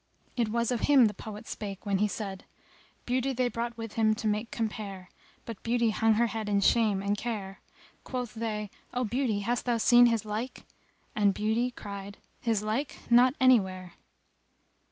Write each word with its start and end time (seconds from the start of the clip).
[FN#265] 0.35 0.41
It 0.41 0.49
was 0.49 0.71
of 0.71 0.79
him 0.79 1.05
the 1.05 1.13
poet 1.13 1.45
spake 1.45 1.85
when 1.85 1.99
he 1.99 2.07
said:— 2.07 2.45
Beauty 3.05 3.33
they 3.33 3.49
brought 3.49 3.77
with 3.77 3.93
him 3.93 4.15
to 4.15 4.25
make 4.27 4.49
compare, 4.49 5.11
* 5.27 5.45
But 5.45 5.61
Beauty 5.61 5.91
hung 5.91 6.15
her 6.15 6.25
head 6.25 6.49
in 6.49 6.61
shame 6.61 7.03
and 7.03 7.15
care: 7.15 7.61
Quoth' 8.03 8.33
they, 8.33 8.71
"O 8.95 9.03
Beauty, 9.03 9.41
hast 9.41 9.65
thou 9.65 9.77
seen 9.77 10.07
his 10.07 10.25
like?" 10.25 10.65
* 10.89 11.15
And 11.15 11.35
Beauty 11.35 11.69
cried, 11.69 12.17
"His 12.39 12.63
like? 12.63 12.97
not 13.11 13.35
anywhere!" 13.39 13.93